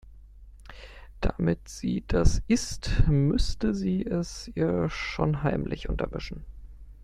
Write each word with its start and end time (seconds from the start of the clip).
Damit 1.19 1.69
sie 1.69 2.03
das 2.07 2.41
isst, 2.47 3.03
müsste 3.07 3.75
sie 3.75 4.03
es 4.03 4.49
ihr 4.55 4.89
schon 4.89 5.43
heimlich 5.43 5.89
untermischen. 5.89 6.43